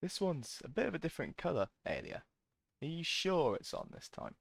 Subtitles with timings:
[0.00, 2.22] This one's a bit of a different colour, Alia.
[2.80, 4.36] Are you sure it's on this time?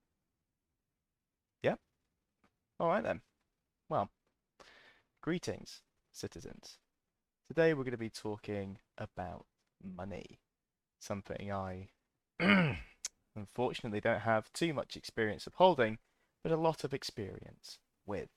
[1.64, 1.80] Yep.
[2.80, 3.22] Alright then.
[3.90, 4.12] Well,
[5.22, 5.82] greetings,
[6.12, 6.78] citizens.
[7.48, 9.46] Today we're going to be talking about
[9.84, 10.40] money.
[11.00, 11.90] Something I
[13.36, 15.98] unfortunately don't have too much experience of holding,
[16.44, 18.30] but a lot of experience with.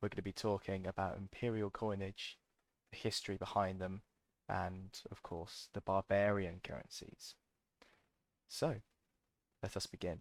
[0.00, 2.38] We're going to be talking about imperial coinage,
[2.90, 4.02] the history behind them,
[4.48, 7.34] and of course the barbarian currencies.
[8.48, 8.76] So,
[9.62, 10.20] let us begin.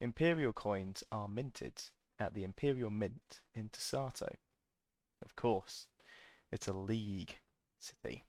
[0.00, 1.82] Imperial coins are minted
[2.18, 4.34] at the Imperial Mint in Tassato.
[5.24, 5.86] Of course,
[6.50, 7.38] it's a league
[7.78, 8.24] city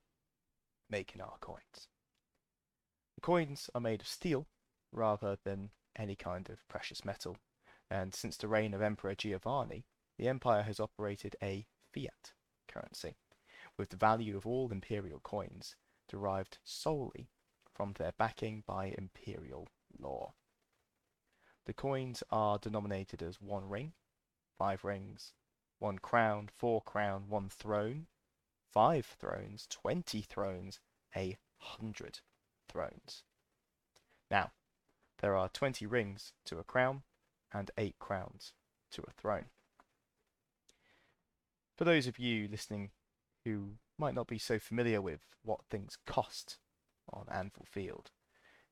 [0.89, 1.87] making our coins.
[3.15, 4.47] The coins are made of steel
[4.91, 7.37] rather than any kind of precious metal,
[7.89, 9.85] and since the reign of Emperor Giovanni,
[10.17, 12.33] the empire has operated a fiat
[12.67, 13.15] currency,
[13.77, 15.75] with the value of all imperial coins
[16.07, 17.29] derived solely
[17.71, 19.67] from their backing by imperial
[19.99, 20.33] law.
[21.65, 23.93] The coins are denominated as one ring,
[24.57, 25.33] five rings,
[25.79, 28.07] one crown, four crown, one throne,
[28.71, 30.79] five thrones, twenty thrones,
[31.15, 32.19] a hundred
[32.67, 33.23] thrones.
[34.29, 34.51] Now,
[35.19, 37.03] there are twenty rings to a crown
[37.53, 38.53] and eight crowns
[38.91, 39.45] to a throne.
[41.77, 42.91] For those of you listening
[43.45, 46.57] who might not be so familiar with what things cost
[47.11, 48.11] on Anvil Field,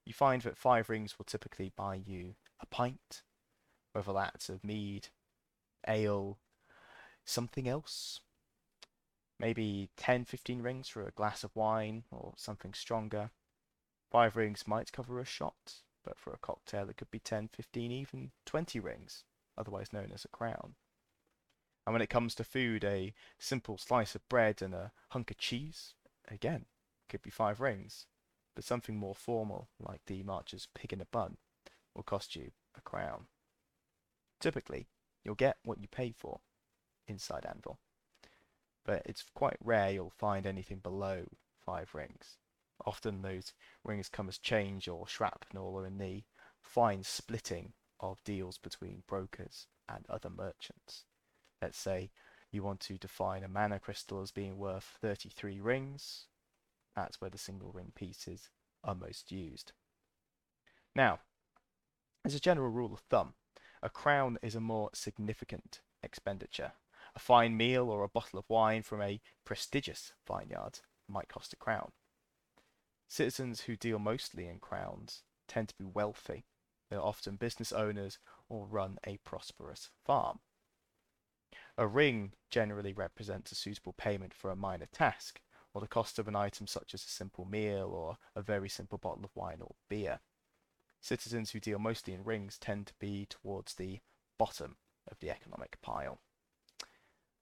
[0.06, 3.24] you find that five rings will typically buy you a pint,
[3.94, 5.10] whether that's of mead,
[5.88, 6.40] ale,
[7.26, 8.22] something else.
[9.40, 13.32] Maybe 10, 15 rings for a glass of wine or something stronger.
[14.12, 17.92] Five rings might cover a shot, but for a cocktail it could be 10, 15,
[17.92, 19.24] even 20 rings,
[19.58, 20.76] otherwise known as a crown.
[21.92, 25.38] And when it comes to food, a simple slice of bread and a hunk of
[25.38, 25.94] cheese,
[26.30, 26.64] again,
[27.09, 28.06] could be five rings.
[28.56, 31.36] But something more formal, like the Marcher's pig in a bun,
[31.94, 33.25] will cost you a crown.
[34.40, 34.88] Typically,
[35.25, 36.40] you'll get what you pay for
[37.09, 37.78] inside Anvil.
[38.85, 41.25] But it's quite rare you'll find anything below
[41.59, 42.38] five rings.
[42.85, 43.51] Often those
[43.84, 46.24] rings come as change or shrapnel or in the
[46.62, 51.03] fine splitting of deals between brokers and other merchants.
[51.62, 52.12] Let's say
[52.52, 56.26] you want to define a mana crystal as being worth 33 rings.
[56.96, 58.50] That's where the single ring pieces
[58.84, 59.72] are most used.
[60.96, 61.20] Now,
[62.26, 63.34] as a general rule of thumb,
[63.82, 66.74] a crown is a more significant expenditure.
[67.16, 71.58] A fine meal or a bottle of wine from a prestigious vineyard might cost a
[71.58, 71.92] crown.
[73.08, 76.46] Citizens who deal mostly in crowns tend to be wealthy.
[76.90, 80.40] They are often business owners or run a prosperous farm.
[81.81, 85.42] A ring generally represents a suitable payment for a minor task,
[85.74, 89.00] or the cost of an item such as a simple meal or a very simple
[89.00, 90.19] bottle of wine or beer.
[91.00, 94.00] Citizens who deal mostly in rings tend to be towards the
[94.38, 94.75] bottom
[95.09, 96.19] of the economic pile.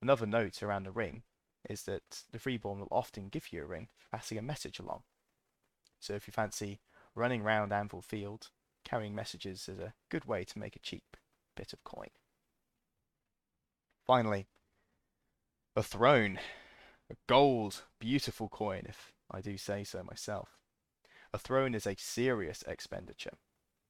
[0.01, 1.23] Another note around a ring
[1.69, 5.03] is that the freeborn will often give you a ring for passing a message along.
[5.99, 6.79] So if you fancy
[7.13, 8.51] running round Anvil Field,
[8.85, 11.17] carrying messages is a good way to make a cheap
[11.57, 12.11] bit of coin.
[14.09, 14.47] Finally,
[15.75, 16.39] a throne.
[17.11, 20.57] A gold, beautiful coin, if I do say so myself.
[21.31, 23.37] A throne is a serious expenditure.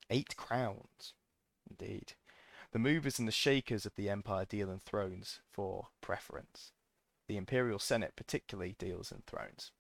[0.10, 1.14] Eight crowns,
[1.70, 2.16] indeed.
[2.74, 6.74] The movers and the shakers of the empire deal in thrones for preference.
[7.30, 9.72] The imperial senate particularly deals in thrones.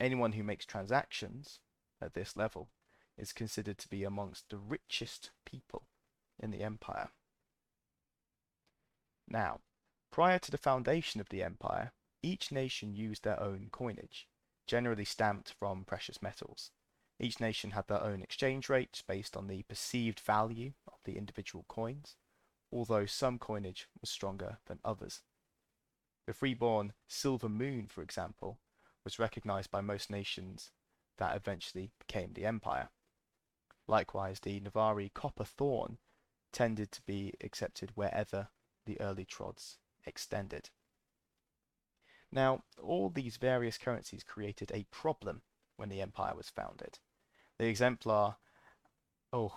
[0.00, 1.60] Anyone who makes transactions
[2.00, 2.70] at this level
[3.18, 5.82] is considered to be amongst the richest people
[6.40, 7.10] in the empire.
[9.30, 9.60] Now,
[10.10, 14.26] prior to the foundation of the empire, each nation used their own coinage,
[14.66, 16.70] generally stamped from precious metals.
[17.20, 21.64] Each nation had their own exchange rates based on the perceived value of the individual
[21.68, 22.16] coins,
[22.72, 25.22] although some coinage was stronger than others.
[26.26, 28.60] The freeborn silver moon, for example,
[29.04, 30.70] was recognized by most nations
[31.18, 32.90] that eventually became the empire.
[33.86, 35.98] Likewise, the Navari copper thorn
[36.52, 38.48] tended to be accepted wherever
[38.88, 39.76] the early trods
[40.06, 40.70] extended.
[42.32, 45.42] Now, all these various currencies created a problem
[45.76, 46.98] when the empire was founded.
[47.58, 48.36] The exemplar,
[49.32, 49.56] oh,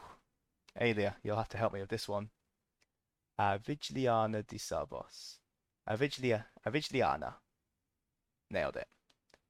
[0.79, 2.29] Alia, you'll have to help me with this one.
[3.39, 5.37] Avigliana di Sarvos.
[5.89, 7.35] Aviglia, Avigliana.
[8.49, 8.87] Nailed it.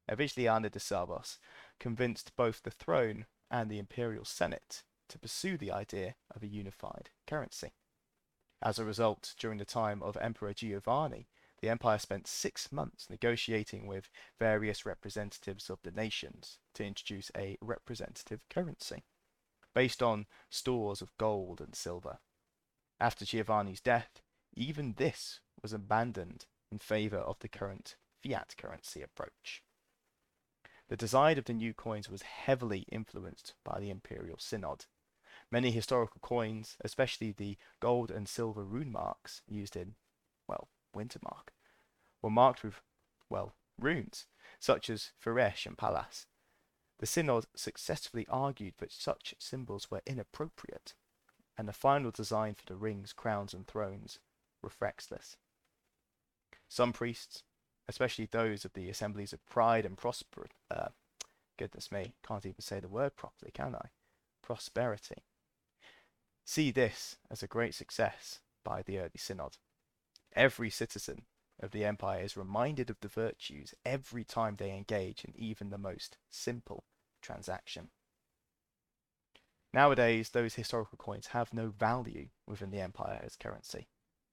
[0.09, 1.37] Avigliana de Sarvos
[1.79, 7.09] convinced both the throne and the imperial senate to pursue the idea of a unified
[7.25, 7.73] currency.
[8.61, 11.27] As a result, during the time of Emperor Giovanni,
[11.61, 14.09] the empire spent six months negotiating with
[14.39, 19.03] various representatives of the nations to introduce a representative currency
[19.73, 22.19] based on stores of gold and silver.
[22.99, 24.21] After Giovanni's death,
[24.53, 29.63] even this was abandoned in favor of the current fiat currency approach.
[30.89, 34.85] The design of the new coins was heavily influenced by the Imperial Synod.
[35.51, 39.95] Many historical coins, especially the gold and silver rune marks used in,
[40.47, 41.49] well, Wintermark,
[42.21, 42.81] were marked with,
[43.29, 44.27] well, runes,
[44.59, 46.25] such as Firesh and Pallas.
[46.99, 50.93] The Synod successfully argued that such symbols were inappropriate,
[51.57, 54.19] and the final design for the rings, crowns, and thrones
[54.61, 55.35] reflects this.
[56.69, 57.43] Some priests,
[57.89, 60.89] especially those of the assemblies of pride and prosper, uh,
[61.57, 63.89] goodness me, can't even say the word properly, can I?
[64.41, 65.23] Prosperity.
[66.45, 69.57] See this as a great success by the early synod.
[70.33, 71.25] Every citizen
[71.59, 75.77] of the empire is reminded of the virtues every time they engage in even the
[75.77, 76.85] most simple
[77.21, 77.89] transaction.
[79.73, 83.87] Nowadays, those historical coins have no value within the empire as currency,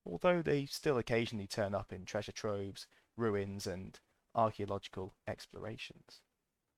[0.04, 4.00] although they still occasionally turn up in treasure troves, ruins, and
[4.34, 6.22] archaeological explorations.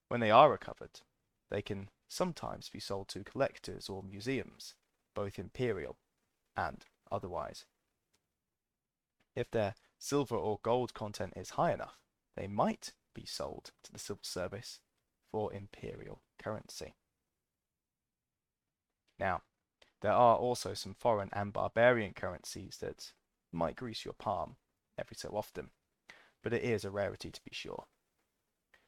[0.08, 1.00] When they are recovered,
[1.50, 4.74] they can sometimes be sold to collectors or museums,
[5.14, 5.96] both imperial
[6.56, 7.64] and otherwise.
[9.34, 11.98] If their silver or gold content is high enough,
[12.36, 14.80] they might be sold to the civil service
[15.30, 16.94] for imperial currency.
[19.18, 19.42] Now,
[20.00, 23.12] there are also some foreign and barbarian currencies that
[23.52, 24.56] might grease your palm
[24.98, 25.70] every so often,
[26.42, 27.84] but it is a rarity to be sure.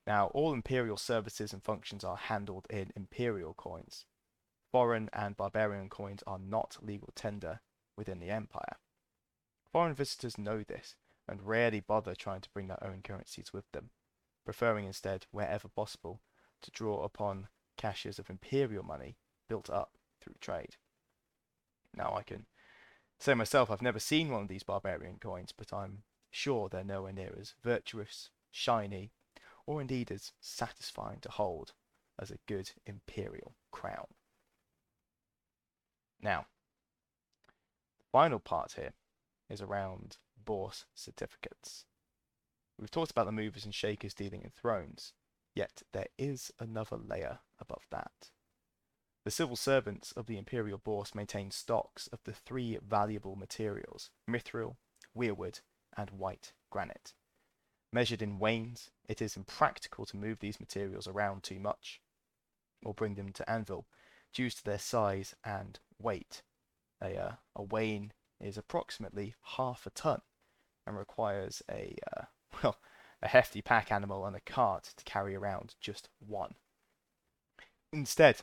[0.06, 4.06] Now, all imperial services and functions are handled in imperial coins.
[4.72, 7.60] Foreign and barbarian coins are not legal tender
[7.94, 8.78] within the empire.
[9.70, 10.96] Foreign visitors know this
[11.28, 13.90] and rarely bother trying to bring their own currencies with them,
[14.46, 16.22] preferring instead, wherever possible,
[16.62, 20.76] to draw upon caches of imperial money built up through trade.
[21.94, 22.46] Now I can
[23.18, 27.12] say myself I've never seen one of these barbarian coins, but I'm sure they're nowhere
[27.12, 29.12] near as virtuous, shiny,
[29.66, 31.74] or indeed as satisfying to hold
[32.18, 34.06] as a good imperial crown.
[36.22, 36.46] Now,
[37.98, 38.92] the final part here
[39.50, 41.84] is around Bourse certificates.
[42.78, 45.12] We've talked about the movers and shakers dealing in thrones,
[45.54, 48.30] yet there is another layer above that.
[49.24, 54.76] The civil servants of the imperial bourse maintain stocks of the three valuable materials mithril,
[55.16, 55.60] weirwood,
[55.96, 57.12] and white granite.
[57.92, 62.00] Measured in wains, it is impractical to move these materials around too much,
[62.84, 63.86] or bring them to anvil,
[64.32, 66.42] due to their size and weight.
[67.02, 70.22] A, uh, a wain is approximately half a ton
[70.86, 72.24] and requires a, uh,
[72.62, 72.78] well,
[73.22, 76.54] a hefty pack animal and a cart to carry around just one.
[77.92, 78.40] Instead,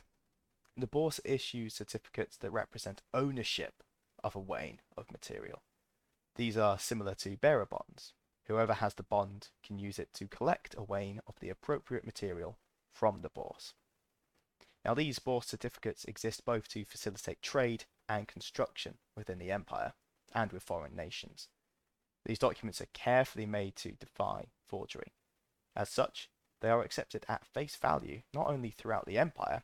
[0.76, 3.82] the bourse issues certificates that represent ownership
[4.22, 5.62] of a wain of material.
[6.36, 8.14] These are similar to bearer bonds.
[8.46, 12.58] Whoever has the bond can use it to collect a wain of the appropriate material
[12.92, 13.74] from the bourse.
[14.84, 19.92] Now these bourse certificates exist both to facilitate trade and construction within the empire
[20.34, 21.48] and with foreign nations.
[22.24, 25.12] These documents are carefully made to defy forgery.
[25.76, 26.30] As such,
[26.60, 29.62] they are accepted at face value not only throughout the empire,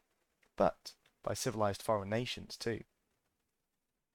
[0.57, 2.83] but by civilized foreign nations too.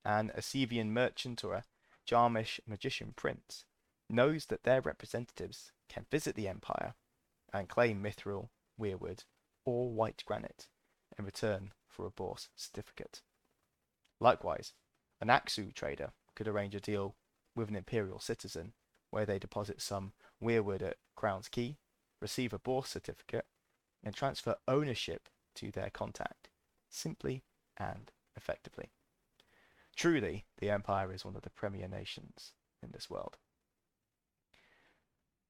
[0.03, 1.65] An Asavean merchant or a
[2.05, 3.65] Jarmish magician prince
[4.09, 6.95] knows that their representatives can visit the empire
[7.53, 8.49] and claim mithril,
[8.79, 9.25] weirwood,
[9.65, 10.67] or white granite
[11.17, 13.21] in return for a bourse certificate.
[14.19, 14.73] Likewise,
[15.19, 17.15] an Aksu trader could arrange a deal
[17.55, 18.73] with an imperial citizen
[19.09, 21.77] where they deposit some weirwood at Crown's Key,
[22.21, 23.45] receive a bourse certificate,
[24.03, 26.49] and transfer ownership to their contact,
[26.89, 27.43] simply
[27.77, 28.91] and effectively.
[29.95, 33.37] Truly, the Empire is one of the premier nations in this world.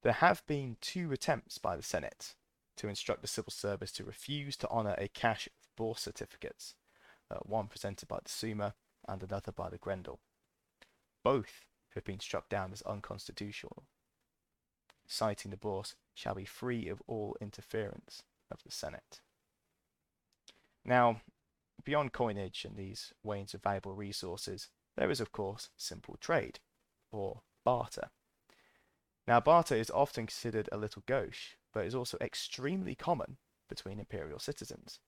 [0.01, 2.35] There have been two attempts by the Senate
[2.77, 6.75] to instruct the civil service to refuse to honour a cache of bourse certificates,
[7.29, 8.75] uh, one presented by the Sumaah
[9.07, 10.19] and another by the Grendel.
[11.23, 13.83] Both have been struck down as unconstitutional,
[15.07, 19.21] citing the bourse shall be free of all interference of the Senate.
[20.85, 21.21] Now,
[21.83, 26.59] beyond coinage and these wains of valuable resources, there is of course simple trade,
[27.11, 28.09] or barter.
[29.27, 33.37] Now, barter is often considered a little gauche, but is also extremely common
[33.69, 34.99] between imperial citizens.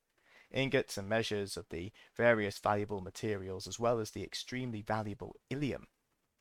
[0.52, 5.88] Ingots and measures of the various valuable materials, as well as the extremely valuable ilium,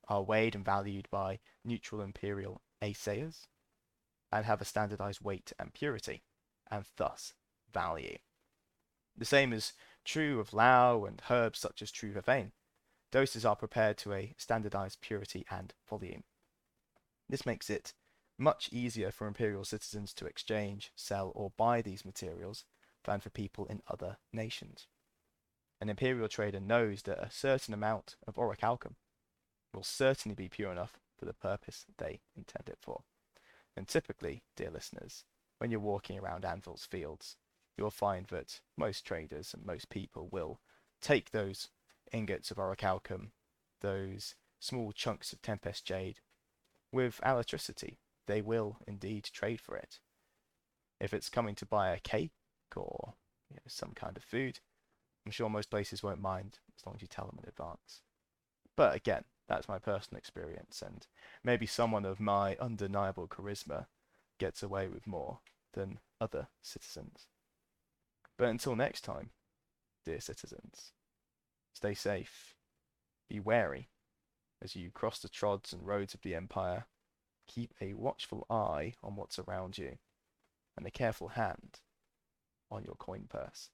[0.09, 3.47] are weighed and valued by neutral imperial assayers
[4.31, 6.23] and have a standardized weight and purity,
[6.71, 7.35] and thus
[7.73, 8.17] value.
[9.17, 9.73] The same is
[10.05, 12.53] true of liao and herbs such as true vervain.
[13.11, 16.25] Doses are prepared to a standardized purity and volume.
[17.29, 17.93] This makes it
[18.43, 22.65] much easier for imperial citizens to exchange, sell, or buy these materials
[23.05, 24.89] than for people in other nations.
[25.81, 28.95] An imperial trader knows that a certain amount of orichalcum
[29.73, 33.03] will certainly be pure enough for the purpose they intend it for.
[33.77, 35.25] And typically, dear listeners,
[35.59, 37.37] when you're walking around Anvil's fields,
[37.77, 40.61] you'll find that most traders and most people will
[41.01, 41.71] take those
[42.13, 43.31] ingots of orichalcum,
[43.81, 46.21] those small chunks of tempest jade,
[46.93, 47.97] with alatricity.
[48.27, 49.99] They will indeed trade for it.
[51.01, 52.33] If it's coming to buy a cake
[52.77, 53.15] or
[53.51, 54.61] you know, some kind of food,
[55.27, 58.03] I'm sure most places won't mind as long as you tell them in advance.
[58.77, 61.07] But again, that's my personal experience, and
[61.45, 63.87] maybe someone of my undeniable charisma
[64.39, 65.41] gets away with more
[65.75, 67.27] than other citizens.
[68.39, 69.31] But until next time,
[70.05, 70.93] dear citizens,
[71.75, 72.55] stay safe,
[73.29, 73.89] be wary
[74.63, 76.87] as you cross the trods and roads of the Empire.
[77.47, 79.99] Keep a watchful eye on what's around you,
[80.77, 81.81] and a careful hand
[82.71, 83.71] on your coin purse.